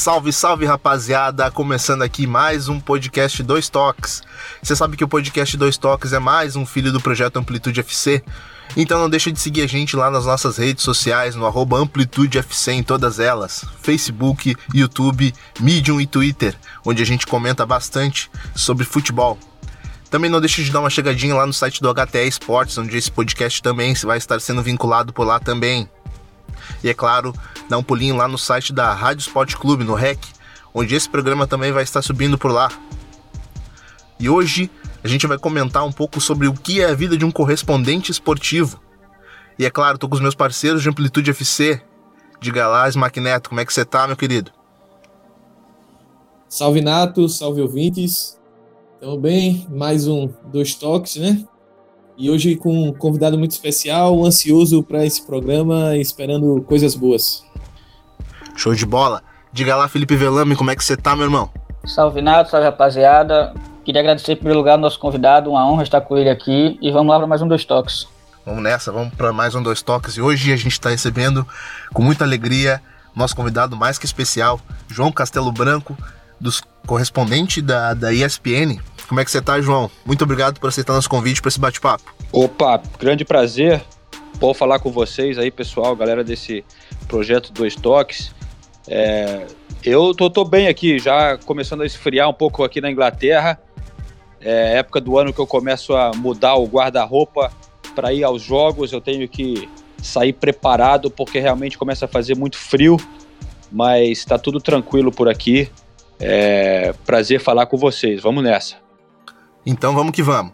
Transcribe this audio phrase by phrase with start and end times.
[0.00, 1.50] Salve, salve rapaziada!
[1.50, 4.22] Começando aqui mais um podcast Dois Toques.
[4.62, 8.24] Você sabe que o podcast Dois Toques é mais um filho do projeto Amplitude FC?
[8.74, 12.72] Então não deixa de seguir a gente lá nas nossas redes sociais, no arroba AmplitudeFC
[12.72, 19.38] em todas elas, Facebook, YouTube, Medium e Twitter, onde a gente comenta bastante sobre futebol.
[20.08, 23.12] Também não deixe de dar uma chegadinha lá no site do HTE Esportes, onde esse
[23.12, 25.86] podcast também vai estar sendo vinculado por lá também.
[26.82, 27.34] E é claro,
[27.68, 30.18] dá um pulinho lá no site da Rádio Sport Clube, no REC,
[30.72, 32.70] onde esse programa também vai estar subindo por lá.
[34.18, 34.70] E hoje
[35.02, 38.10] a gente vai comentar um pouco sobre o que é a vida de um correspondente
[38.10, 38.80] esportivo.
[39.58, 41.82] E é claro, tô com os meus parceiros de Amplitude FC.
[42.40, 44.50] Diga lá, Smack Neto, como é que você tá, meu querido?
[46.48, 48.38] Salve Nato, salve ouvintes.
[49.00, 51.46] Tamo bem, mais um Dois Toques, né?
[52.20, 57.42] E hoje com um convidado muito especial, ansioso para esse programa, esperando coisas boas.
[58.54, 59.22] Show de bola.
[59.50, 61.48] Diga lá, Felipe Velame, como é que você tá, meu irmão?
[61.86, 63.54] Salve Nato, salve rapaziada.
[63.86, 66.78] Queria agradecer em primeiro lugar ao nosso convidado, uma honra estar com ele aqui.
[66.82, 68.06] E vamos lá para mais um Dois Toques.
[68.44, 70.18] Vamos nessa, vamos para mais um Dois Toques.
[70.18, 71.48] E hoje a gente está recebendo
[71.94, 72.82] com muita alegria
[73.16, 75.96] nosso convidado mais que especial, João Castelo Branco,
[76.40, 78.80] dos correspondente da, da ESPN.
[79.08, 79.90] Como é que você tá, João?
[80.04, 82.14] Muito obrigado por aceitar nosso convite para esse bate-papo.
[82.32, 83.82] Opa, grande prazer.
[84.34, 86.64] Vou falar com vocês aí, pessoal, galera desse
[87.06, 88.32] projeto Dois Toques.
[88.88, 89.46] É,
[89.84, 93.60] eu tô, tô, bem aqui, já começando a esfriar um pouco aqui na Inglaterra.
[94.40, 97.52] É época do ano que eu começo a mudar o guarda-roupa
[97.94, 98.92] para ir aos jogos.
[98.92, 99.68] Eu tenho que
[100.02, 102.96] sair preparado porque realmente começa a fazer muito frio,
[103.70, 105.70] mas está tudo tranquilo por aqui.
[106.20, 108.22] É, prazer falar com vocês.
[108.22, 108.76] Vamos nessa.
[109.64, 110.52] Então vamos que vamos.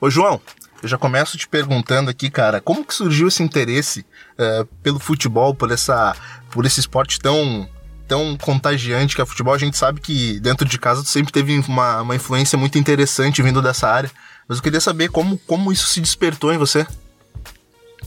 [0.00, 0.40] Ô João,
[0.82, 4.00] eu já começo te perguntando aqui, cara, como que surgiu esse interesse
[4.38, 6.16] uh, pelo futebol, por essa,
[6.50, 7.68] por esse esporte tão,
[8.08, 9.52] tão contagiante que é o futebol?
[9.52, 13.42] A gente sabe que dentro de casa tu sempre teve uma, uma influência muito interessante
[13.42, 14.10] vindo dessa área,
[14.48, 16.86] mas eu queria saber como, como isso se despertou em você.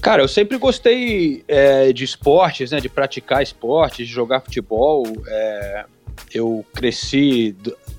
[0.04, 2.82] Cara, eu sempre gostei é, de esportes, né?
[2.82, 5.06] De praticar esportes, de jogar futebol.
[5.26, 5.86] É,
[6.34, 7.56] eu cresci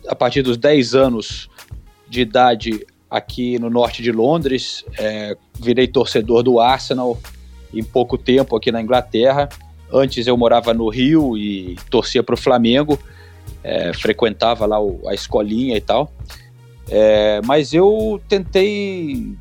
[0.06, 1.48] a partir dos 10 anos
[2.06, 4.84] de idade aqui no norte de Londres.
[4.98, 7.18] É, virei torcedor do Arsenal
[7.72, 9.48] em pouco tempo aqui na Inglaterra.
[9.90, 12.98] Antes eu morava no Rio e torcia para o Flamengo.
[13.62, 16.12] É, frequentava lá o, a escolinha e tal.
[16.90, 19.34] É, mas eu tentei,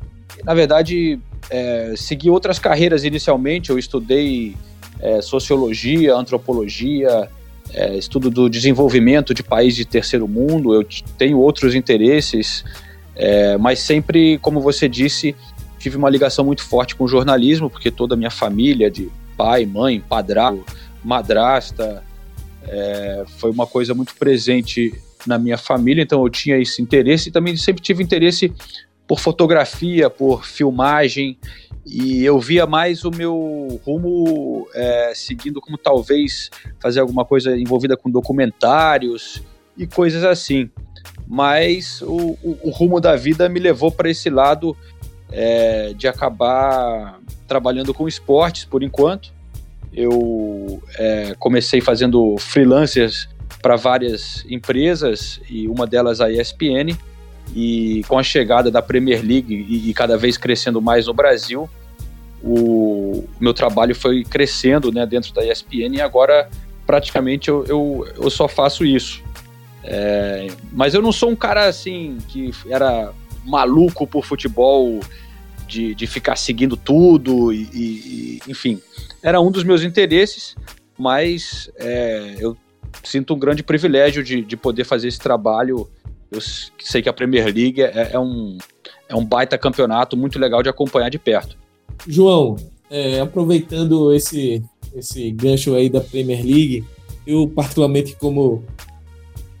[0.44, 3.70] na verdade, é, segui outras carreiras inicialmente.
[3.70, 4.56] Eu estudei
[5.00, 7.28] é, sociologia, antropologia,
[7.72, 10.74] é, estudo do desenvolvimento de países de terceiro mundo.
[10.74, 10.86] Eu
[11.18, 12.64] tenho outros interesses,
[13.14, 15.34] é, mas sempre, como você disse,
[15.78, 19.66] tive uma ligação muito forte com o jornalismo, porque toda a minha família, de pai,
[19.66, 20.64] mãe, padrasto,
[21.04, 22.02] madrasta,
[22.66, 24.94] é, foi uma coisa muito presente
[25.26, 28.52] na minha família, então eu tinha esse interesse e também sempre tive interesse
[29.06, 31.38] por fotografia, por filmagem,
[31.86, 36.50] e eu via mais o meu rumo é, seguindo como talvez
[36.80, 39.42] fazer alguma coisa envolvida com documentários
[39.76, 40.70] e coisas assim.
[41.26, 44.74] Mas o, o, o rumo da vida me levou para esse lado
[45.30, 49.32] é, de acabar trabalhando com esportes por enquanto.
[49.92, 53.28] Eu é, comecei fazendo freelancers
[53.60, 56.96] para várias empresas e uma delas a ESPN
[57.54, 61.68] e com a chegada da Premier League e, e cada vez crescendo mais no Brasil,
[62.42, 66.48] o, meu trabalho foi crescendo né, dentro da ESPN e agora
[66.86, 69.22] praticamente eu, eu, eu só faço isso.
[69.82, 73.12] É, mas eu não sou um cara assim que era
[73.44, 75.00] maluco por futebol,
[75.66, 78.80] de, de ficar seguindo tudo, e, e enfim.
[79.22, 80.54] Era um dos meus interesses,
[80.98, 82.56] mas é, eu
[83.02, 85.88] sinto um grande privilégio de, de poder fazer esse trabalho
[86.34, 86.40] eu
[86.80, 88.58] sei que a Premier League é, é, um,
[89.08, 91.56] é um baita campeonato muito legal de acompanhar de perto.
[92.06, 92.56] João,
[92.90, 94.62] é, aproveitando esse,
[94.94, 96.84] esse gancho aí da Premier League,
[97.26, 98.64] eu particularmente como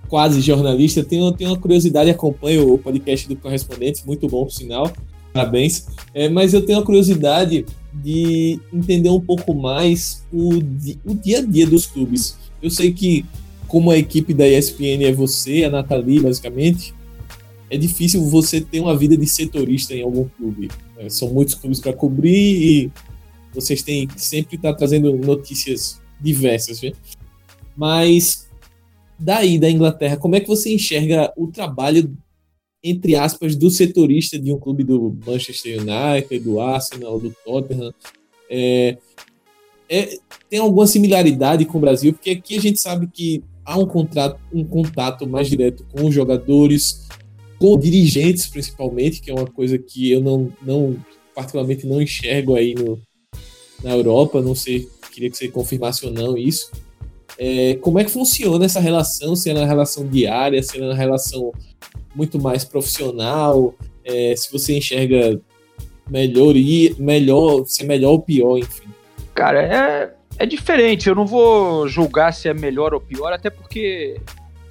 [0.08, 4.92] quase jornalista, tenho, tenho uma curiosidade, acompanho o podcast do Correspondentes, muito bom, sinal,
[5.32, 5.86] parabéns.
[6.12, 10.58] É, mas eu tenho a curiosidade de entender um pouco mais o,
[11.04, 12.36] o dia a dia dos clubes.
[12.62, 13.24] Eu sei que
[13.74, 16.94] como a equipe da ESPN é você, a Nathalie, basicamente,
[17.68, 20.70] é difícil você ter uma vida de setorista em algum clube.
[20.96, 22.92] É, são muitos clubes para cobrir e
[23.52, 26.78] vocês têm que sempre estar tá trazendo notícias diversas.
[26.78, 26.92] Viu?
[27.76, 28.48] Mas
[29.18, 32.16] daí, da Inglaterra, como é que você enxerga o trabalho
[32.80, 37.92] entre aspas, do setorista de um clube do Manchester United, do Arsenal, do Tottenham.
[38.48, 38.98] É,
[39.88, 40.18] é,
[40.48, 44.38] tem alguma similaridade com o Brasil, porque aqui a gente sabe que há um, contrato,
[44.52, 47.08] um contato mais direto com os jogadores,
[47.58, 50.96] com dirigentes principalmente, que é uma coisa que eu não, não
[51.34, 53.00] particularmente não enxergo aí no,
[53.82, 56.70] na Europa, não sei, queria que você confirmasse ou não isso.
[57.38, 59.34] É, como é que funciona essa relação?
[59.34, 61.52] Se é uma relação diária, se é uma relação
[62.14, 63.74] muito mais profissional,
[64.04, 65.40] é, se você enxerga
[66.08, 66.54] melhor,
[66.98, 68.88] melhor, se é melhor ou pior, enfim.
[69.34, 71.08] Cara, é, é diferente.
[71.08, 74.20] Eu não vou julgar se é melhor ou pior, até porque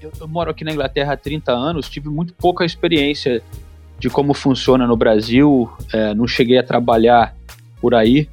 [0.01, 3.41] eu, eu moro aqui na Inglaterra há 30 anos, tive muito pouca experiência
[3.99, 7.35] de como funciona no Brasil, é, não cheguei a trabalhar
[7.79, 8.27] por aí,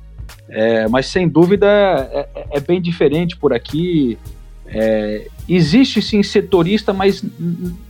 [0.49, 4.19] é, mas sem dúvida é, é, é bem diferente por aqui.
[4.67, 7.25] É, existe sim setorista, mas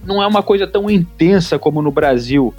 [0.04, 2.54] não é uma coisa tão intensa como no Brasil.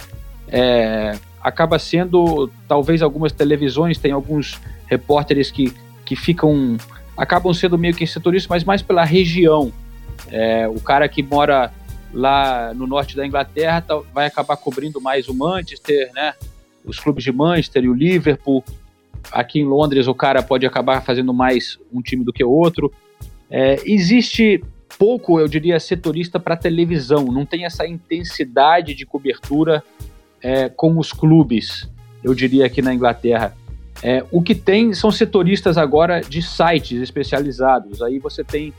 [0.48, 5.72] É, acaba sendo, talvez algumas televisões tem alguns repórteres que,
[6.12, 6.76] que ficam,
[7.16, 9.72] acabam sendo meio que setoristas, mas mais pela região.
[10.28, 11.72] É, o cara que mora
[12.12, 16.34] lá no norte da Inglaterra tá, vai acabar cobrindo mais o Manchester, né?
[16.84, 18.62] Os clubes de Manchester e o Liverpool.
[19.30, 22.92] Aqui em Londres o cara pode acabar fazendo mais um time do que outro.
[23.50, 24.62] É, existe
[24.98, 29.82] pouco, eu diria, setorista para televisão, não tem essa intensidade de cobertura
[30.42, 31.88] é, com os clubes,
[32.22, 33.56] eu diria aqui na Inglaterra.
[34.02, 38.02] É, o que tem são setoristas agora de sites especializados.
[38.02, 38.72] Aí você tem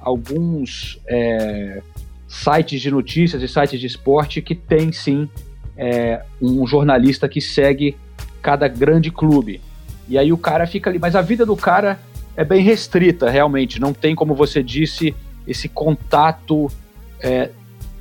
[0.00, 1.82] alguns é,
[2.26, 5.28] sites de notícias e sites de esporte que tem sim
[5.76, 7.96] é, um jornalista que segue
[8.42, 9.60] cada grande clube.
[10.08, 11.98] E aí o cara fica ali, mas a vida do cara
[12.36, 13.80] é bem restrita, realmente.
[13.80, 15.14] Não tem, como você disse,
[15.46, 16.68] esse contato
[17.20, 17.50] é,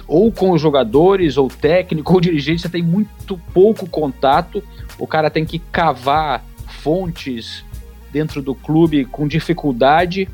[0.07, 2.61] ou com os jogadores, ou técnico, ou dirigente.
[2.61, 4.63] Você tem muito pouco contato.
[4.97, 6.43] O cara tem que cavar
[6.85, 7.65] fontes
[8.13, 10.29] dentro do clube com dificuldade.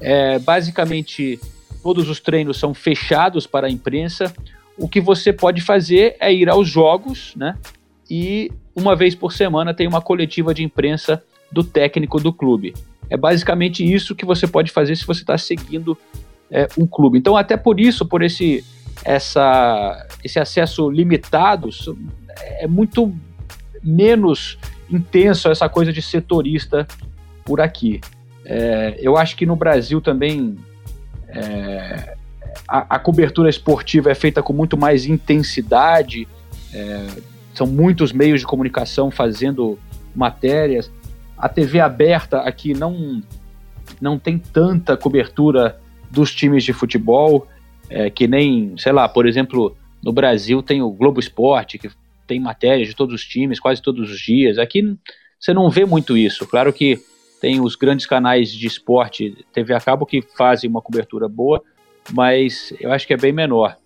[0.00, 1.38] É, basicamente,
[1.80, 4.34] todos os treinos são fechados para a imprensa.
[4.76, 7.56] O que você pode fazer é ir aos jogos, né?
[8.10, 11.22] E uma vez por semana tem uma coletiva de imprensa
[11.52, 12.74] do técnico do clube.
[13.08, 15.96] É basicamente isso que você pode fazer se você está seguindo
[16.50, 17.16] é, um clube.
[17.16, 18.64] Então, até por isso, por esse,
[19.04, 21.68] essa, esse acesso limitado,
[22.58, 23.14] é muito
[23.84, 24.58] menos
[24.92, 26.86] intenso essa coisa de setorista
[27.44, 28.00] por aqui.
[28.44, 30.56] É, eu acho que no Brasil também
[31.28, 32.16] é,
[32.68, 36.26] a, a, cobertura esportiva é feita com muito mais intensidade,
[36.74, 37.06] é,
[37.54, 39.78] são muitos meios de comunicação fazendo
[40.14, 40.90] matérias
[41.42, 43.20] a TV aberta aqui não,
[44.00, 45.76] não tem tanta cobertura
[46.08, 47.48] dos times de futebol,
[47.90, 51.90] é, que nem, sei lá, por exemplo, no Brasil tem o Globo Esporte, que
[52.32, 54.58] tem matérias de todos os times, quase todos os dias.
[54.58, 54.96] Aqui
[55.38, 56.46] você não vê muito isso.
[56.46, 56.98] Claro que
[57.42, 61.62] tem os grandes canais de esporte, TV a cabo, que fazem uma cobertura boa,
[62.10, 63.76] mas eu acho que é bem menor.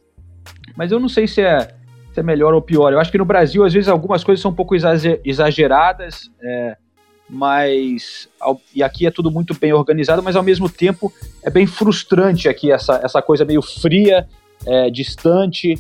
[0.77, 1.75] Mas eu não sei se é,
[2.13, 2.93] se é melhor ou pior.
[2.93, 4.77] Eu acho que no Brasil, às vezes, algumas coisas são um pouco
[5.25, 6.31] exageradas.
[6.41, 6.77] É,
[7.29, 8.29] mas
[8.73, 12.71] e aqui é tudo muito bem organizado, mas ao mesmo tempo é bem frustrante aqui
[12.71, 14.29] essa, essa coisa meio fria,
[14.65, 15.75] é, distante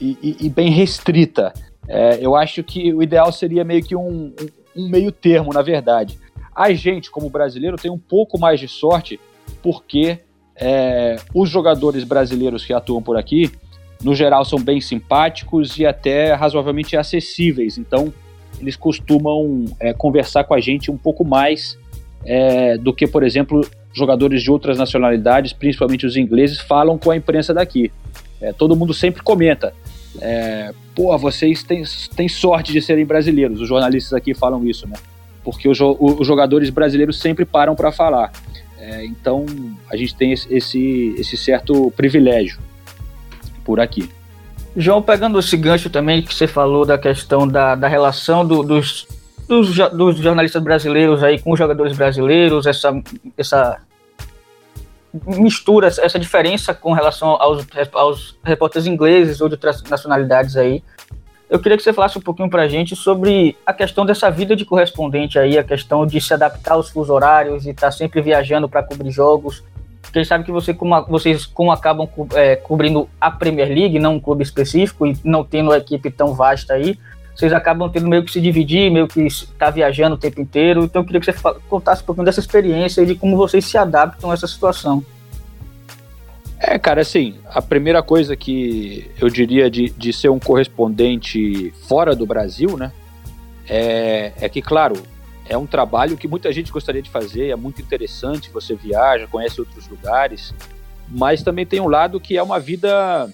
[0.00, 1.52] e, e, e, bem restrita.
[1.88, 4.32] É, eu acho que o ideal seria meio que um,
[4.76, 6.18] um, meio termo, na verdade.
[6.54, 9.18] A gente, como brasileiro, tem um pouco mais de sorte
[9.62, 10.20] porque
[10.56, 13.50] é, os jogadores brasileiros que atuam por aqui,
[14.02, 17.76] no geral, são bem simpáticos e até razoavelmente acessíveis.
[17.78, 18.12] Então,
[18.60, 21.78] eles costumam é, conversar com a gente um pouco mais
[22.24, 23.60] é, do que, por exemplo,
[23.92, 27.90] jogadores de outras nacionalidades, principalmente os ingleses, falam com a imprensa daqui.
[28.40, 29.74] É, todo mundo sempre comenta.
[30.20, 31.82] É, Pô, vocês têm,
[32.14, 33.60] têm sorte de serem brasileiros.
[33.60, 34.96] Os jornalistas aqui falam isso, né?
[35.42, 38.30] Porque os, os jogadores brasileiros sempre param para falar.
[38.78, 39.46] É, então,
[39.90, 42.58] a gente tem esse, esse certo privilégio
[43.64, 44.10] por aqui.
[44.76, 49.06] João, pegando esse gancho também que você falou da questão da, da relação do, dos,
[49.48, 53.02] dos, dos, jornalistas brasileiros aí com os jogadores brasileiros, essa,
[53.36, 53.80] essa
[55.12, 60.82] mistura, essa diferença com relação aos, aos repórteres ingleses ou de outras nacionalidades aí.
[61.48, 64.54] Eu queria que você falasse um pouquinho para a gente sobre a questão dessa vida
[64.54, 68.22] de correspondente aí, a questão de se adaptar aos fusos horários e estar tá sempre
[68.22, 69.64] viajando para cobrir jogos,
[70.00, 74.20] porque sabe que você, como, vocês, como acabam é, cobrindo a Premier League, não um
[74.20, 76.98] clube específico, e não tendo uma equipe tão vasta aí,
[77.40, 80.84] vocês acabam tendo meio que se dividir, meio que estar tá viajando o tempo inteiro.
[80.84, 83.78] Então eu queria que você contasse um pouquinho dessa experiência e de como vocês se
[83.78, 85.02] adaptam a essa situação.
[86.58, 92.14] É, cara, assim, a primeira coisa que eu diria de, de ser um correspondente fora
[92.14, 92.92] do Brasil, né,
[93.66, 95.02] é, é que, claro,
[95.48, 99.58] é um trabalho que muita gente gostaria de fazer, é muito interessante, você viaja, conhece
[99.58, 100.54] outros lugares,
[101.08, 103.30] mas também tem um lado que é uma vida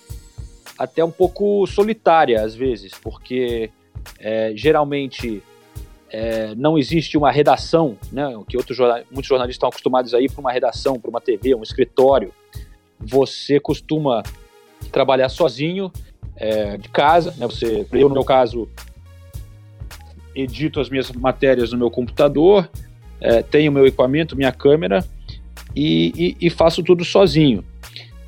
[0.79, 3.71] até um pouco solitária às vezes, porque
[4.19, 5.43] é, geralmente
[6.11, 8.79] é, não existe uma redação, né, que outros
[9.11, 12.33] muitos jornalistas estão acostumados a ir para uma redação, para uma TV, um escritório.
[12.99, 14.23] Você costuma
[14.93, 15.93] trabalhar sozinho
[16.37, 18.69] é, de casa, né, você, eu no meu caso
[20.35, 22.69] edito as minhas matérias no meu computador,
[23.21, 25.05] é, tenho meu equipamento, minha câmera
[25.75, 27.65] e, e, e faço tudo sozinho.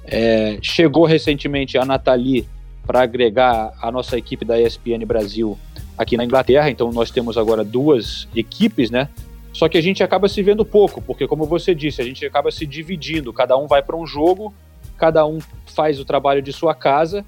[0.05, 2.49] É, chegou recentemente a Nathalie
[2.87, 5.59] para agregar a nossa equipe da ESPN Brasil
[5.99, 9.09] aqui na Inglaterra, então nós temos agora duas equipes, né?
[9.53, 12.51] Só que a gente acaba se vendo pouco, porque como você disse, a gente acaba
[12.53, 14.55] se dividindo, cada um vai para um jogo,
[14.97, 17.25] cada um faz o trabalho de sua casa,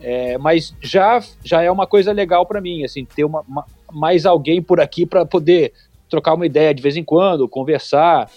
[0.00, 4.26] é, mas já já é uma coisa legal para mim, assim, ter uma, uma, mais
[4.26, 5.72] alguém por aqui para poder
[6.08, 8.28] trocar uma ideia de vez em quando, conversar,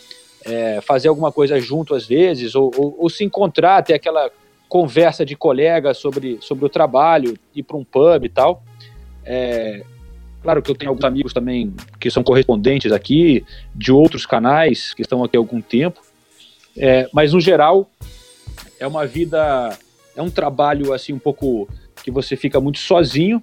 [0.46, 4.30] é, fazer alguma coisa junto às vezes, ou, ou, ou, se encontrar, ter aquela
[4.70, 8.64] conversa de colega sobre, sobre o trabalho, ir para um pub e tal.
[9.26, 9.84] É,
[10.42, 15.02] claro que eu tenho alguns amigos também que são correspondentes aqui, de outros canais que
[15.02, 16.02] estão aqui há algum tempo,
[16.78, 17.90] é, mas no geral
[18.80, 19.78] é uma vida,
[20.16, 21.68] é um trabalho assim um pouco
[22.04, 23.42] que você fica muito sozinho.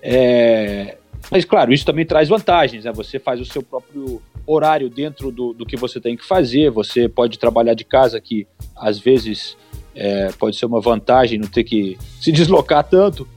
[0.00, 0.96] É,
[1.30, 2.92] mas claro, isso também traz vantagens, né?
[2.92, 7.08] Você faz o seu próprio horário dentro do, do que você tem que fazer, você
[7.08, 9.56] pode trabalhar de casa, que às vezes
[9.94, 13.28] é, pode ser uma vantagem não ter que se deslocar tanto.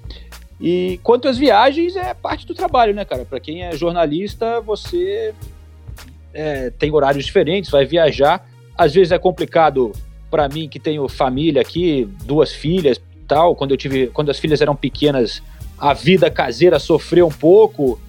[0.60, 3.26] E quanto às viagens, é parte do trabalho, né, cara?
[3.26, 5.34] Para quem é jornalista, você
[6.34, 8.48] é, tem horários diferentes, vai viajar.
[8.78, 9.92] Às vezes é complicado
[10.30, 13.56] para mim que tenho família aqui, duas filhas, tal.
[13.56, 15.42] Quando eu tive, quando as filhas eram pequenas,
[15.78, 18.00] a vida caseira sofreu um pouco,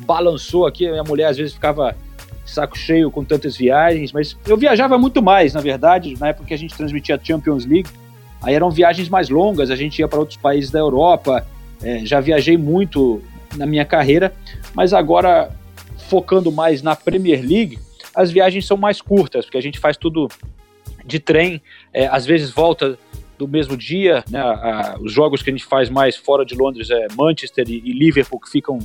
[0.00, 0.88] balançou aqui.
[0.88, 1.96] Minha mulher às vezes ficava
[2.44, 6.54] saco cheio com tantas viagens, mas eu viajava muito mais, na verdade, na época que
[6.54, 7.88] a gente transmitia a Champions League.
[8.42, 11.46] Aí eram viagens mais longas, a gente ia para outros países da Europa.
[11.82, 13.22] É, já viajei muito
[13.56, 14.32] na minha carreira,
[14.74, 15.50] mas agora
[16.08, 17.78] focando mais na Premier League,
[18.14, 20.28] as viagens são mais curtas, porque a gente faz tudo
[21.04, 21.60] de trem,
[21.92, 22.98] é, às vezes volta
[23.38, 26.90] do mesmo dia, né, a, os jogos que a gente faz mais fora de Londres
[26.90, 28.78] é Manchester e, e Liverpool, que ficam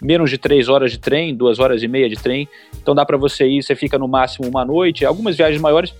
[0.00, 2.48] menos de três horas de trem, duas horas e meia de trem.
[2.80, 5.94] Então dá para você ir, você fica no máximo uma noite, algumas viagens maiores.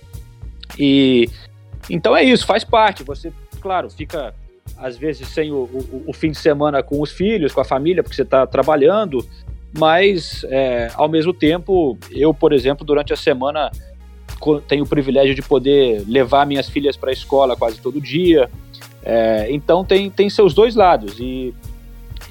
[0.77, 1.29] E
[1.89, 3.03] então é isso, faz parte.
[3.03, 4.33] Você, claro, fica
[4.77, 8.03] às vezes sem o, o, o fim de semana com os filhos, com a família,
[8.03, 9.25] porque você está trabalhando.
[9.77, 13.71] Mas é, ao mesmo tempo, eu, por exemplo, durante a semana
[14.67, 18.49] tenho o privilégio de poder levar minhas filhas para a escola quase todo dia.
[19.03, 21.53] É, então tem, tem seus dois lados e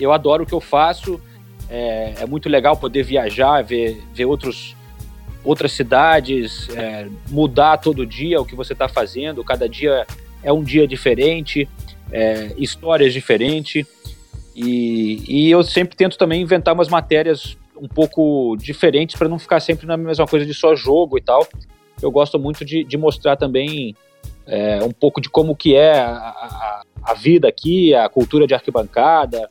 [0.01, 1.21] eu adoro o que eu faço.
[1.71, 4.75] É, é muito legal poder viajar, ver, ver outros,
[5.45, 9.45] outras cidades, é, mudar todo dia o que você está fazendo.
[9.45, 10.07] Cada dia
[10.43, 11.69] é um dia diferente,
[12.13, 13.87] é, histórias diferentes.
[14.55, 19.61] E, e eu sempre tento também inventar umas matérias um pouco diferentes para não ficar
[19.61, 21.47] sempre na mesma coisa de só jogo e tal.
[22.03, 23.95] Eu gosto muito de, de mostrar também
[24.47, 28.55] é, um pouco de como que é a, a, a, vida aqui, a cultura de
[28.55, 29.51] arquibancada,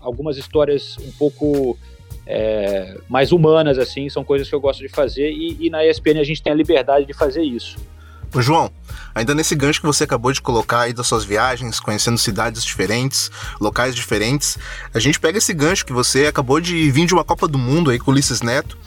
[0.00, 1.78] algumas histórias um pouco
[2.26, 6.18] é, mais humanas, assim, são coisas que eu gosto de fazer e, e, na ESPN
[6.20, 7.76] a gente tem a liberdade de fazer isso.
[8.40, 8.70] João,
[9.14, 13.30] ainda nesse gancho que você acabou de colocar aí das suas viagens, conhecendo cidades diferentes,
[13.60, 14.56] locais diferentes,
[14.94, 17.90] a gente pega esse gancho que você acabou de vir de uma Copa do Mundo
[17.90, 18.78] aí com Ulisses Neto,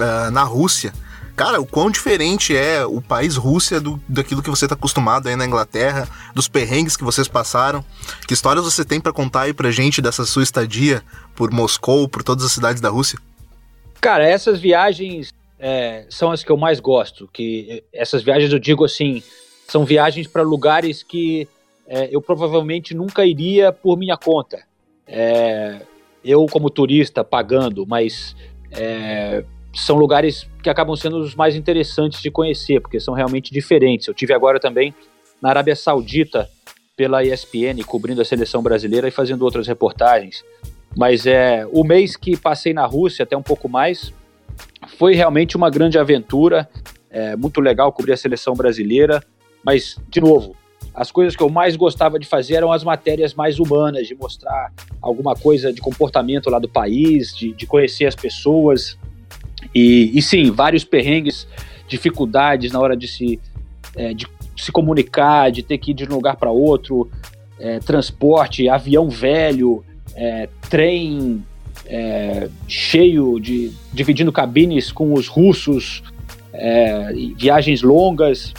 [0.00, 0.92] uh, na Rússia.
[1.36, 5.34] Cara, o quão diferente é o país Rússia do, daquilo que você está acostumado aí
[5.34, 7.84] na Inglaterra, dos perrengues que vocês passaram.
[8.28, 11.02] Que histórias você tem para contar aí pra gente dessa sua estadia
[11.34, 13.18] por Moscou, por todas as cidades da Rússia?
[14.00, 15.32] Cara, essas viagens
[15.66, 17.26] é, são as que eu mais gosto.
[17.32, 19.22] Que essas viagens eu digo assim,
[19.66, 21.48] são viagens para lugares que
[21.86, 24.62] é, eu provavelmente nunca iria por minha conta.
[25.08, 25.80] É,
[26.22, 28.36] eu como turista pagando, mas
[28.72, 29.42] é,
[29.74, 34.06] são lugares que acabam sendo os mais interessantes de conhecer, porque são realmente diferentes.
[34.06, 34.94] Eu tive agora também
[35.40, 36.46] na Arábia Saudita
[36.94, 40.44] pela ESPN, cobrindo a seleção brasileira e fazendo outras reportagens.
[40.94, 44.12] Mas é o mês que passei na Rússia, até um pouco mais,
[44.86, 46.68] foi realmente uma grande aventura.
[47.10, 49.22] É muito legal cobrir a seleção brasileira,
[49.64, 50.56] mas de novo,
[50.94, 54.72] as coisas que eu mais gostava de fazer eram as matérias mais humanas, de mostrar
[55.00, 58.98] alguma coisa de comportamento lá do país, de, de conhecer as pessoas,
[59.74, 61.46] e, e sim, vários perrengues,
[61.88, 63.40] dificuldades na hora de se
[63.96, 64.26] é, de
[64.56, 67.10] se comunicar, de ter que ir de um lugar para outro,
[67.58, 71.44] é, transporte, avião velho, é, trem
[71.86, 76.02] é, cheio de dividindo cabines com os russos,
[76.52, 78.54] é, viagens longas,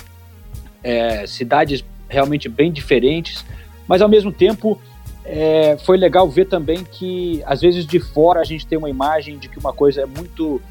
[0.84, 3.46] é, cidades realmente bem diferentes,
[3.88, 4.80] mas ao mesmo tempo
[5.24, 9.40] é, foi legal ver também que às vezes de fora a gente tem uma imagem
[9.40, 10.62] de que uma coisa é muito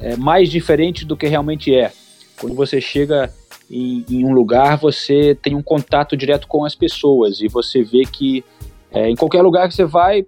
[0.00, 1.92] é, mais diferente do que realmente é.
[2.40, 3.32] Quando você chega
[3.70, 8.04] em, em, um lugar, você tem um contato direto com as pessoas e você vê
[8.04, 8.42] que
[8.90, 10.24] é, em qualquer lugar que você vai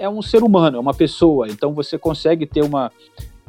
[0.00, 1.46] é um ser humano, é uma pessoa.
[1.48, 2.90] Então você consegue ter uma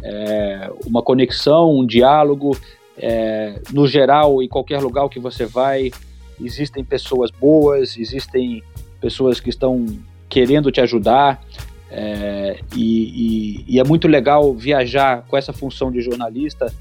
[0.03, 2.57] é, uma conexão, um diálogo.
[2.97, 5.91] É, no geral, em qualquer lugar que você vai,
[6.39, 8.61] existem pessoas boas, existem
[8.99, 9.85] pessoas que estão
[10.29, 11.43] querendo te ajudar.
[11.89, 16.73] É, e, e, e, é muito legal viajar com essa função de jornalista,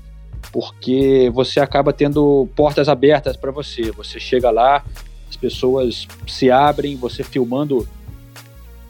[0.53, 3.91] porque você acaba tendo portas abertas para você.
[3.93, 4.85] Você chega lá,
[5.29, 7.89] as pessoas se abrem, você filmando,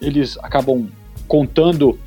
[0.00, 0.88] eles acabam
[1.26, 1.98] contando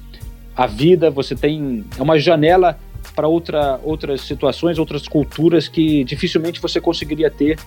[0.56, 1.10] a vida.
[1.10, 2.78] Você tem é uma janela
[3.16, 7.60] para outra, outras situações, outras culturas que dificilmente você conseguiria ter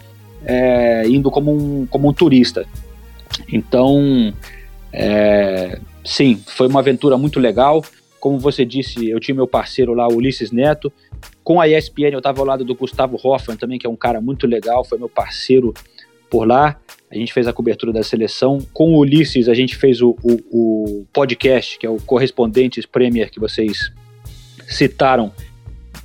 [0.45, 2.67] é, indo como um, como um turista.
[3.53, 4.33] Então,
[4.93, 7.85] é, sim, foi uma aventura muito legal.
[8.19, 10.93] Como você disse, eu tinha meu parceiro lá, Ulisses Neto.
[11.45, 14.21] Com a ESPN, eu estava ao lado do Gustavo Hoffman também, que é um cara
[14.21, 15.73] muito legal, foi meu parceiro
[16.31, 16.79] por lá.
[17.11, 18.59] A gente fez a cobertura da seleção.
[18.73, 23.31] Com o Ulisses, a gente fez o, o, o podcast, que é o Correspondentes Premier,
[23.31, 23.93] que vocês
[24.69, 25.33] citaram.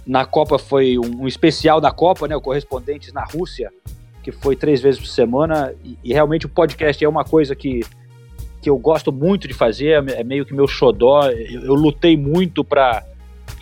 [0.06, 2.36] Na Copa foi um, um especial da Copa, né?
[2.36, 3.72] O Correspondentes na Rússia
[4.22, 7.82] que foi três vezes por semana, e, e, realmente o podcast é uma coisa que,
[8.62, 11.30] que eu gosto muito de fazer, é, é meio que meu xodó.
[11.30, 13.04] Eu, eu lutei muito para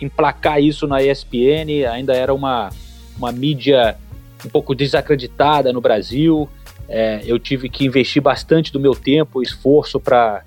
[0.00, 2.70] emplacar isso na ESPN, ainda era uma,
[3.16, 3.96] uma mídia
[4.44, 6.48] um pouco desacreditada no Brasil.
[6.88, 10.44] É, eu tive que investir bastante do meu tempo e esforço para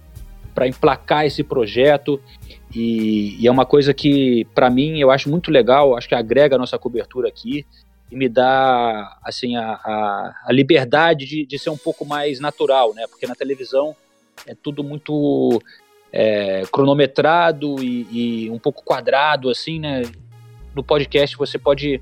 [0.65, 2.19] emplacar esse projeto.
[2.75, 6.56] E, e, é uma coisa que, para mim, eu acho muito legal, acho que agrega
[6.56, 7.65] a nossa cobertura aqui
[8.12, 12.93] e me dá assim a, a, a liberdade de, de, ser um pouco mais natural,
[12.93, 13.08] né?
[13.08, 13.95] Porque na televisão
[14.45, 15.62] é tudo muito
[16.12, 20.03] é, cronometrado e, e, um pouco quadrado, assim, né?
[20.75, 22.01] No podcast você pode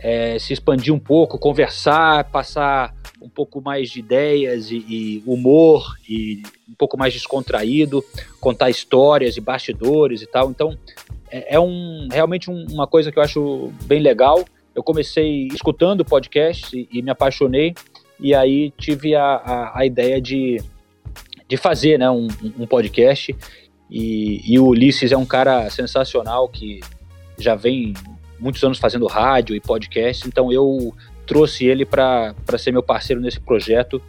[0.00, 5.96] é, se expandir um pouco, conversar, passar um pouco mais de ideias e, e, humor
[6.08, 8.04] e um pouco mais descontraído,
[8.40, 10.50] contar histórias e bastidores e tal.
[10.50, 10.76] Então
[11.30, 14.44] é, é um realmente um, uma coisa que eu acho bem legal
[14.78, 17.74] eu comecei escutando podcast e, e me apaixonei,
[18.20, 20.62] e aí tive a, a, a ideia de,
[21.48, 23.34] de fazer né, um, um podcast.
[23.90, 26.78] E, e, o Ulisses é um cara sensacional que
[27.36, 27.92] já vem
[28.38, 30.94] muitos anos fazendo rádio e podcast, então eu
[31.26, 34.00] trouxe ele para ser meu parceiro nesse projeto.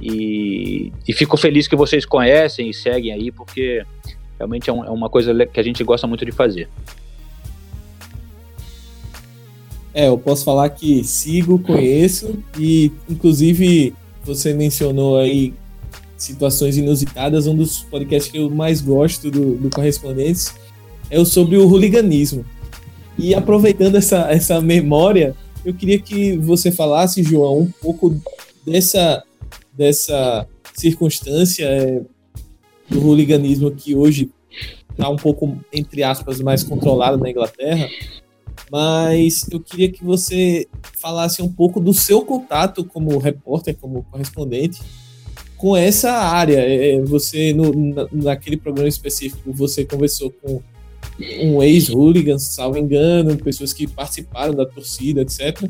[0.00, 3.84] E, e, fico feliz que vocês conhecem e seguem aí, porque
[4.38, 6.68] realmente é, um, é uma coisa que a gente gosta muito de fazer.
[9.94, 15.52] É, eu posso falar que sigo, conheço e, inclusive, você mencionou aí
[16.16, 17.46] situações inusitadas.
[17.46, 20.54] Um dos podcasts que eu mais gosto do, do Correspondentes
[21.10, 22.44] é o sobre o hooliganismo.
[23.18, 28.16] E aproveitando essa, essa memória, eu queria que você falasse, João, um pouco
[28.66, 29.22] dessa,
[29.72, 32.00] dessa circunstância é,
[32.88, 34.30] do hooliganismo que hoje
[34.90, 37.88] está um pouco, entre aspas, mais controlado na Inglaterra,
[38.70, 40.66] mas eu queria que você
[41.00, 44.80] falasse um pouco do seu contato como repórter, como correspondente,
[45.56, 46.58] com essa área.
[46.58, 47.72] É, você, no,
[48.10, 50.62] naquele programa específico, você conversou com
[51.40, 55.68] um ex-hooligan, salvo engano, pessoas que participaram da torcida, etc.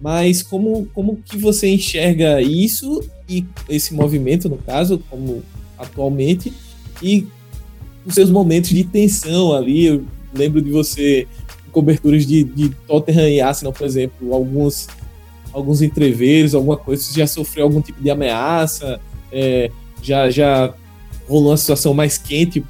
[0.00, 5.42] Mas como, como que você enxerga isso e esse movimento, no caso, como
[5.78, 6.52] atualmente,
[7.02, 7.26] e
[8.04, 9.86] os seus momentos de tensão ali?
[9.86, 11.26] Eu lembro de você
[11.70, 14.88] coberturas de, de Tottenham e Arsenal, por exemplo, alguns,
[15.52, 19.00] alguns entreveiros, alguma coisa, você já sofreu algum tipo de ameaça,
[19.32, 19.70] é,
[20.02, 20.74] já, já
[21.28, 22.64] rolou uma situação mais quente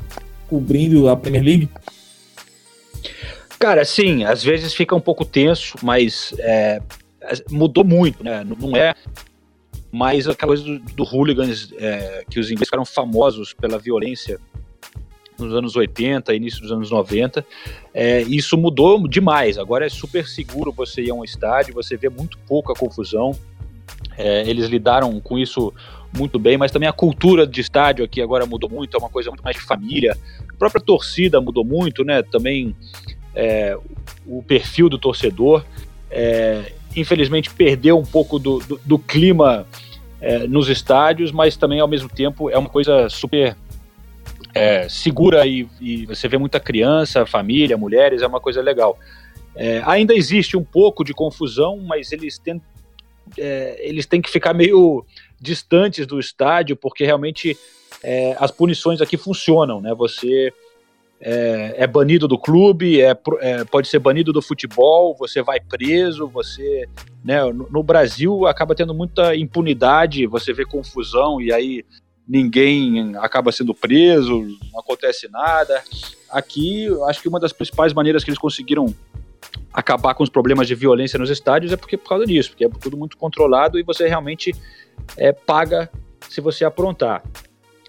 [0.51, 1.69] cobrindo a Premier League?
[3.59, 6.83] Cara, sim, às vezes fica um pouco tenso, mas é,
[7.51, 8.45] mudou muito, né?
[8.45, 8.95] Não é
[9.93, 14.41] mais aquela coisa do, do hooligans é, que os ingleses ficaram famosos pela violência
[15.39, 17.45] nos anos 80, início dos anos 90.
[17.93, 19.59] É, isso mudou demais.
[19.59, 23.33] Agora é super seguro você ir a um estádio, você vê muito pouca confusão.
[24.17, 25.73] É, eles lidaram com isso
[26.17, 29.31] muito bem, mas também a cultura de estádio aqui agora mudou muito, é uma coisa
[29.31, 30.17] muito mais de família.
[30.49, 32.23] A própria torcida mudou muito, né?
[32.23, 32.75] Também
[33.35, 33.77] é,
[34.27, 35.65] o perfil do torcedor.
[36.11, 39.67] É, infelizmente perdeu um pouco do, do, do clima
[40.21, 43.57] é, nos estádios, mas também ao mesmo tempo é uma coisa super
[44.55, 48.99] é, segura e, e, você vê muita criança, família, mulheres, é uma coisa legal.
[49.55, 52.61] É, ainda existe um pouco de confusão, mas eles têm,
[53.39, 55.05] é, eles têm que ficar meio
[55.41, 57.57] distantes do estádio, porque realmente
[58.03, 59.95] é, as punições aqui funcionam, né?
[59.95, 60.53] Você
[61.21, 66.27] é, é banido do clube, é, é, pode ser banido do futebol, você vai preso,
[66.29, 66.89] você.
[67.23, 71.85] Né, no, no, Brasil acaba tendo muita impunidade, você vê confusão e aí
[72.27, 75.83] ninguém acaba sendo preso, não acontece nada.
[76.31, 78.95] Aqui, acho que uma das principais maneiras que eles conseguiram
[79.73, 82.69] acabar com os problemas de violência nos estádios é porque por causa disso, porque é
[82.69, 84.53] tudo muito controlado e você realmente
[85.17, 85.91] é, paga
[86.29, 87.23] se você aprontar.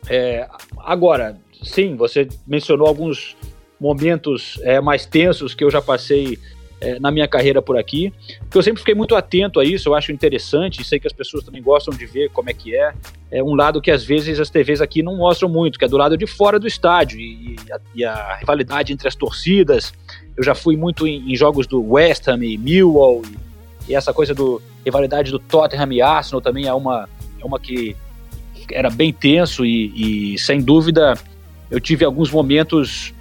[0.10, 0.48] É,
[0.80, 3.36] agora, sim, você mencionou alguns
[3.80, 6.38] momentos é, mais tensos que eu já passei
[6.82, 8.12] é, na minha carreira por aqui,
[8.50, 11.44] que eu sempre fiquei muito atento a isso, eu acho interessante, sei que as pessoas
[11.44, 12.94] também gostam de ver como é que é,
[13.32, 15.96] é um lado que às vezes as TVs aqui não mostram muito, que é do
[15.96, 19.94] lado de fora do estádio, e, e, a, e a, rivalidade entre as torcidas,
[20.36, 23.22] eu já fui muito em, em jogos do West Ham e Millwall,
[23.88, 27.08] e, e, essa coisa do rivalidade do Tottenham e Arsenal também é uma,
[27.40, 27.96] é uma que
[28.72, 31.16] era bem tenso e sem dúvida
[31.72, 33.14] eu tive alguns momentos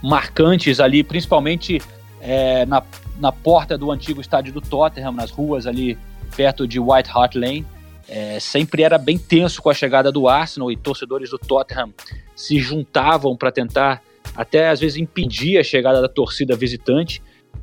[0.00, 1.82] marcantes ali, principalmente
[2.22, 2.82] é, na,
[3.18, 5.98] na porta do antigo estádio do Tottenham, nas ruas ali
[6.36, 7.66] perto de White Hart Lane.
[8.08, 11.92] É, sempre era bem tenso com a chegada do Arsenal e torcedores do Tottenham
[12.34, 14.02] se juntavam para tentar
[14.34, 17.22] até às vezes impedir a chegada da torcida visitante.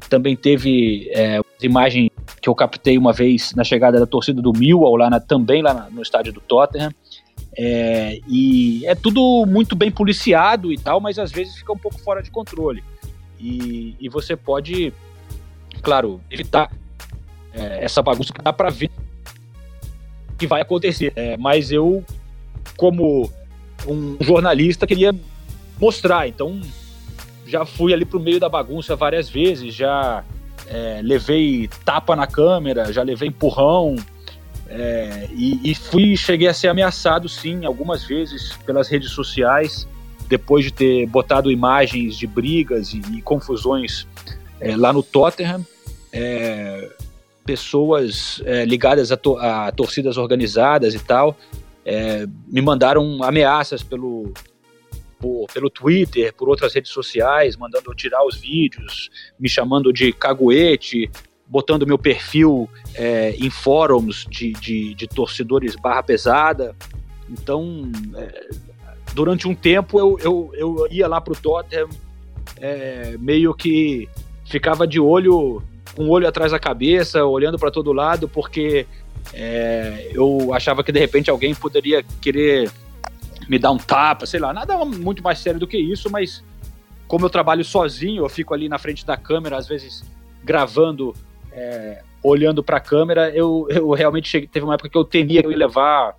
[0.10, 4.95] Também teve é, imagem que eu captei uma vez na chegada da torcida do Millwall
[4.95, 6.91] lá na, também lá no estádio do Tottenham.
[7.58, 12.00] É, e é tudo muito bem policiado e tal, mas às vezes fica um pouco
[12.00, 12.84] fora de controle.
[13.39, 14.93] E, e você pode,
[15.82, 16.71] claro, evitar
[17.54, 18.91] é, essa bagunça que dá para ver
[20.38, 21.12] que vai acontecer.
[21.15, 22.04] É, mas eu,
[22.78, 23.32] como
[23.88, 25.13] um jornalista, queria
[25.80, 26.28] mostrar.
[26.28, 26.60] Então,
[27.45, 30.23] já fui ali pro meio da bagunça várias vezes, já
[30.67, 33.95] é, levei tapa na câmera, já levei empurrão,
[34.69, 39.88] é, e, e, fui, cheguei a ser ameaçado, sim, algumas vezes pelas redes sociais,
[40.30, 44.08] depois de ter botado imagens de brigas e, e confusões
[44.62, 45.65] é, lá no Tottenham.
[46.13, 46.89] É,
[47.46, 51.36] pessoas é, ligadas a, to a, torcidas organizadas e tal
[51.89, 54.32] é, me mandaram ameaças pelo,
[55.18, 60.13] por, pelo Twitter, por outras redes sociais, mandando eu tirar os vídeos, me chamando de
[60.13, 61.10] caguete,
[61.48, 66.76] botando meu perfil é, em fóruns de, de, de, torcedores barra pesada.
[67.28, 68.50] Então, é,
[69.20, 71.90] durante um tempo eu, eu, eu ia lá pro Tottenham,
[72.56, 74.08] é, meio que
[74.46, 75.62] ficava de olho,
[75.94, 78.88] com um olho atrás da cabeça, olhando para todo lado, porque
[79.34, 82.72] é, eu achava que de repente alguém poderia querer
[83.50, 86.42] me dar um tapa, sei lá, nada muito mais sério do que isso, mas
[87.06, 90.02] como eu trabalho sozinho, eu fico ali na frente da câmera, às vezes
[90.46, 91.14] gravando
[91.52, 95.42] é, olhando para a câmera, eu, eu realmente cheguei, teve uma época que eu temia
[95.42, 96.16] que eu ia levar,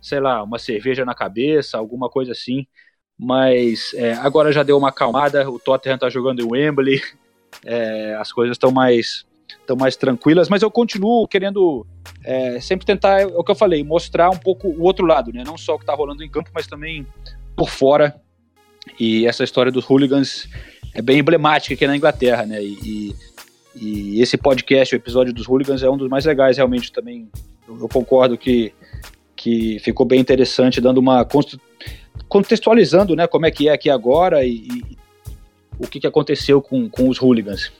[0.00, 2.66] sei lá, uma cerveja na cabeça, alguma coisa assim.
[3.18, 7.00] Mas é, agora já deu uma acalmada, o Tottenham está jogando em Wembley,
[7.64, 9.26] é, as coisas estão mais
[9.60, 11.86] estão mais tranquilas, mas eu continuo querendo
[12.24, 15.42] é, sempre tentar, é o que eu falei, mostrar um pouco o outro lado, né?
[15.44, 17.06] Não só o que está rolando em campo, mas também
[17.56, 18.18] por fora.
[18.98, 20.48] E essa história dos hooligans
[20.94, 22.62] é bem emblemática aqui na Inglaterra, né?
[22.62, 23.16] E, e
[23.80, 27.28] e esse podcast, o episódio dos Hooligans, é um dos mais legais, realmente, também.
[27.66, 28.72] Eu, eu concordo que,
[29.38, 31.26] que ficou bem interessante, dando uma.
[32.28, 34.98] contextualizando né, como é que é aqui agora e, e
[35.78, 37.72] o que, que aconteceu com, com os Hooligans.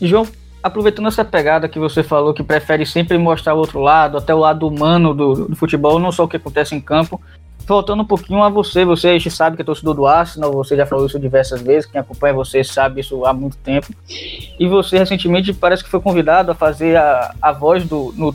[0.00, 0.26] João,
[0.62, 4.38] aproveitando essa pegada que você falou, que prefere sempre mostrar o outro lado, até o
[4.38, 7.20] lado humano do, do futebol, não só o que acontece em campo,
[7.66, 11.06] voltando um pouquinho a você, você sabe que é torcedor do Arsenal, você já falou
[11.06, 13.88] isso diversas vezes, quem acompanha você sabe isso há muito tempo.
[14.08, 18.14] E você recentemente parece que foi convidado a fazer a, a voz do.
[18.16, 18.32] No,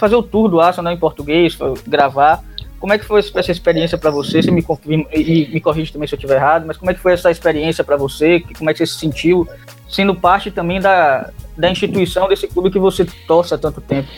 [0.00, 2.42] fazer o tour do Arsenal em português, gravar.
[2.80, 4.42] Como é que foi essa experiência para você?
[4.42, 7.00] Você me confirma e me corrige também se eu estiver errado, mas como é que
[7.00, 8.40] foi essa experiência para você?
[8.56, 9.46] Como é que você se sentiu
[9.86, 14.08] sendo parte também da, da instituição desse clube que você torce há tanto tempo?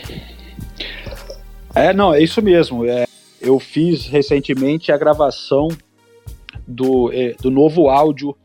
[1.75, 2.85] É, não, é isso mesmo.
[2.85, 3.05] É,
[3.41, 5.67] eu fiz recentemente a gravação
[6.65, 8.35] do, é, do novo áudio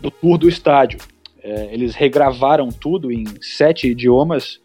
[0.00, 0.98] do tour do estádio.
[1.42, 4.60] É, eles regravaram tudo em sete idiomas.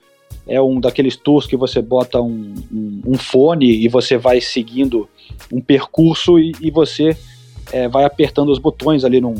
[0.48, 5.10] É um daqueles tours que você bota um, um, um fone e você vai seguindo
[5.52, 7.18] um percurso e, e você
[7.72, 9.34] é, vai apertando os botões ali num,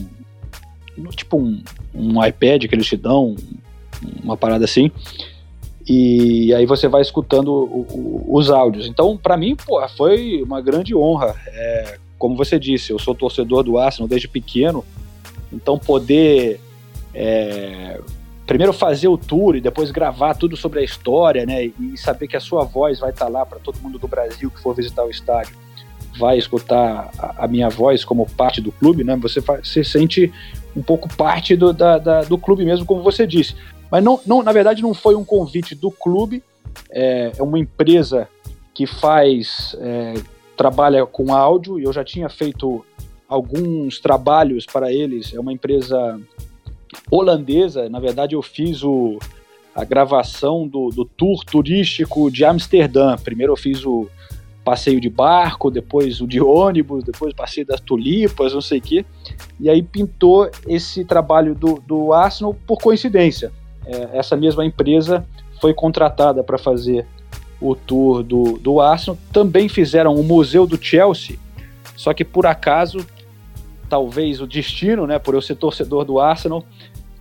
[0.98, 1.62] no, tipo um,
[1.94, 3.36] um, iPad que eles te dão,
[4.24, 4.92] uma parada assim.
[5.88, 8.88] E aí você vai escutando o, o, os áudios.
[8.88, 11.36] Então, para mim, pô, foi uma grande honra.
[11.48, 14.84] É, como você disse, eu sou torcedor do Arsenal desde pequeno,
[15.54, 16.60] então poder
[17.14, 18.00] é,
[18.46, 21.66] primeiro fazer o tour e depois gravar tudo sobre a história, né?
[21.66, 24.52] E saber que a sua voz vai estar tá lá para todo mundo do Brasil
[24.52, 25.56] que for visitar o estádio
[26.18, 29.16] vai escutar a, a, minha voz como parte do clube, né?
[29.18, 30.32] Você, você sente
[30.76, 33.56] um pouco parte do, da, da, do clube mesmo, como você disse.
[33.92, 36.44] Mas não, não, na verdade não foi um convite do clube,
[36.90, 38.28] é, é uma empresa
[38.74, 40.14] que faz, é,
[40.58, 42.86] trabalha com áudio, e eu já tinha feito
[43.28, 46.20] alguns trabalhos para eles, é uma empresa
[47.10, 49.20] holandesa, na verdade eu fiz o,
[49.76, 54.08] a gravação do, do tour turístico de Amsterdã, primeiro eu fiz o
[54.66, 58.82] passeio de barco, depois o de ônibus, depois o passeio das tulipas, não sei o
[58.82, 59.06] quê.
[59.60, 63.52] E aí pintou esse trabalho do, do Arsenal por coincidência.
[63.86, 65.24] É, essa mesma empresa
[65.62, 67.06] foi contratada para fazer
[67.62, 69.18] o tour do, do Arsenal.
[69.32, 71.38] Também fizeram o Museu do Chelsea,
[71.96, 73.06] só que por acaso,
[73.90, 76.64] talvez o destino, né, por eu ser torcedor do Arsenal,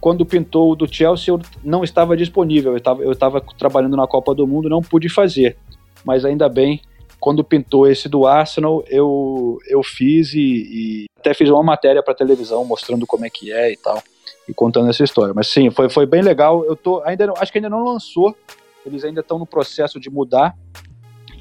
[0.00, 4.46] quando pintou o do Chelsea eu não estava disponível, eu estava, trabalhando na Copa do
[4.46, 5.56] Mundo, não pude fazer.
[6.04, 6.82] Mas ainda bem
[7.18, 12.12] quando pintou esse do Arsenal, eu, eu fiz e, e até fiz uma matéria para
[12.12, 14.02] televisão mostrando como é que é e tal,
[14.46, 15.32] e contando essa história.
[15.34, 16.66] Mas sim, foi, foi bem legal.
[16.66, 18.36] Eu tô ainda acho que ainda não lançou,
[18.84, 20.54] eles ainda estão no processo de mudar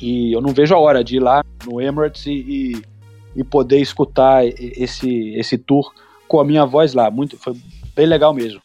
[0.01, 2.81] e eu não vejo a hora de ir lá no Emirates e, e,
[3.35, 5.93] e poder escutar esse esse tour
[6.27, 7.11] com a minha voz lá.
[7.11, 7.55] Muito, foi
[7.95, 8.62] bem legal mesmo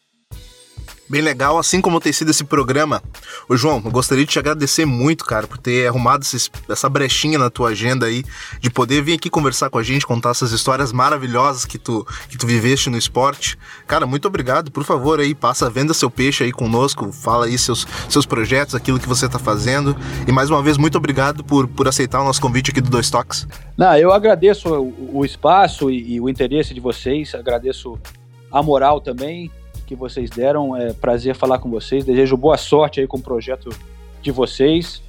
[1.09, 3.03] bem legal, assim como tem sido esse programa.
[3.49, 7.39] Ô João, eu gostaria de te agradecer muito, cara, por ter arrumado esse, essa brechinha
[7.39, 8.25] na tua agenda aí,
[8.61, 12.37] de poder vir aqui conversar com a gente, contar essas histórias maravilhosas que tu, que
[12.37, 13.59] tu viveste no esporte.
[13.87, 14.71] Cara, muito obrigado.
[14.71, 19.01] Por favor, aí, passa, venda seu peixe aí conosco, fala aí seus, seus projetos, aquilo
[19.01, 19.97] que você tá fazendo.
[20.27, 23.11] E mais uma vez, muito obrigado por, por aceitar o nosso convite aqui do Dois
[23.11, 23.47] Toques.
[23.77, 27.99] Não, eu agradeço o, o espaço e, e o interesse de vocês, agradeço
[28.51, 29.51] a moral também
[29.89, 30.77] que vocês deram.
[30.77, 32.05] É prazer falar com vocês.
[32.05, 33.71] Desejo boa sorte aí com o projeto
[34.21, 35.03] de vocês.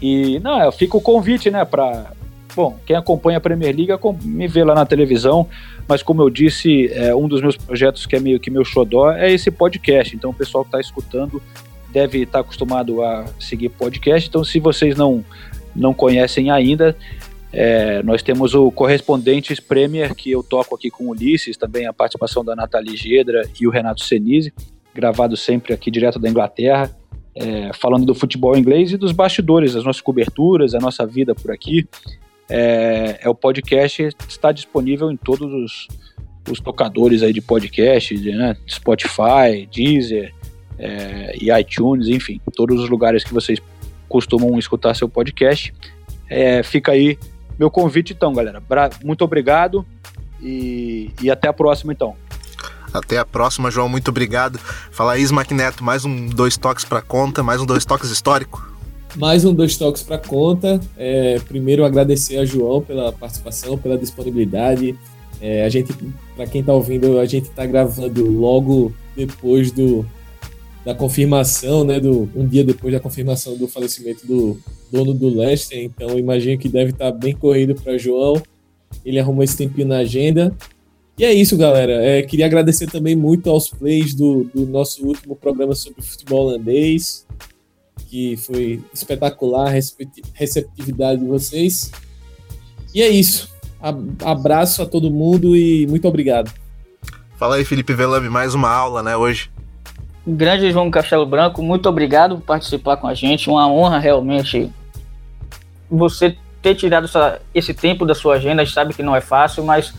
[0.00, 2.12] E não, fica o convite, né, para
[2.54, 5.48] bom, quem acompanha a Premier League me vê lá na televisão,
[5.88, 9.10] mas como eu disse, é, um dos meus projetos que é meio que meu xodó
[9.10, 10.14] é esse podcast.
[10.14, 11.42] Então o pessoal que está escutando
[11.90, 14.28] deve estar tá acostumado a seguir podcast.
[14.28, 15.24] Então se vocês não
[15.74, 16.96] não conhecem ainda,
[17.56, 21.92] é, nós temos o Correspondentes Premier, que eu toco aqui com o Ulisses, também a
[21.92, 24.52] participação da Nathalie Gedra e o Renato Senise,
[24.92, 26.90] gravado sempre aqui direto da Inglaterra,
[27.32, 31.52] é, falando do futebol inglês e dos bastidores, as nossas coberturas, a nossa vida por
[31.52, 31.86] aqui.
[32.50, 35.88] É, é o podcast está disponível em todos os,
[36.50, 40.34] os tocadores aí de podcast, né, Spotify, Deezer
[40.76, 43.60] é, e iTunes, enfim, todos os lugares que vocês
[44.08, 45.72] costumam escutar seu podcast.
[46.28, 47.16] É, fica aí
[47.58, 48.62] meu convite, então, galera.
[49.02, 49.84] Muito obrigado
[50.40, 52.14] e, e até a próxima, então.
[52.92, 53.88] Até a próxima, João.
[53.88, 54.58] Muito obrigado.
[54.90, 58.72] Fala aí, Neto, mais um dois toques para conta, mais um dois toques histórico.
[59.16, 60.80] Mais um dois toques para conta.
[60.96, 64.96] É, primeiro, agradecer a João pela participação, pela disponibilidade.
[65.40, 65.92] É, a gente,
[66.36, 70.06] para quem está ouvindo, a gente está gravando logo depois do,
[70.84, 74.58] da confirmação, né, do, um dia depois da confirmação do falecimento do
[74.92, 78.40] dono do Leicester, então imagino que deve estar bem corrido para João.
[79.04, 80.54] Ele arrumou esse tempinho na agenda.
[81.16, 81.92] E é isso, galera.
[82.04, 87.26] É, queria agradecer também muito aos plays do, do nosso último programa sobre futebol holandês,
[88.08, 89.80] que foi espetacular a
[90.34, 91.90] receptividade de vocês.
[92.94, 93.52] E é isso.
[94.24, 96.52] Abraço a todo mundo e muito obrigado.
[97.36, 99.53] Fala aí, Felipe Velame, mais uma aula, né, hoje.
[100.26, 103.50] Grande João Castelo Branco, muito obrigado por participar com a gente.
[103.50, 104.72] Uma honra realmente
[105.90, 108.62] você ter tirado essa, esse tempo da sua agenda.
[108.62, 109.92] A gente sabe que não é fácil, mas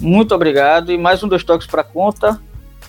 [0.00, 0.90] muito obrigado.
[0.90, 2.40] E mais um dois toques para conta.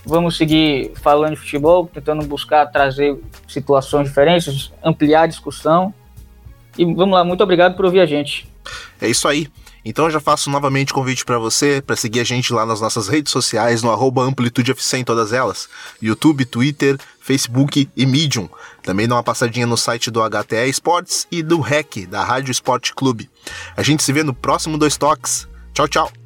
[0.04, 5.94] Vamos seguir falando de futebol, tentando buscar trazer situações diferentes, ampliar a discussão.
[6.76, 8.48] E vamos lá, muito obrigado por ouvir a gente.
[9.00, 9.48] É isso aí.
[9.84, 13.08] Então eu já faço novamente convite para você para seguir a gente lá nas nossas
[13.08, 15.68] redes sociais, no arroba AmplitudeFC em todas elas:
[16.00, 18.48] YouTube, Twitter, Facebook e Medium.
[18.82, 22.94] Também dá uma passadinha no site do HTE Esportes e do REC, da Rádio Esporte
[22.94, 23.30] Clube.
[23.76, 25.48] A gente se vê no próximo Dois Toques.
[25.74, 26.23] Tchau, tchau!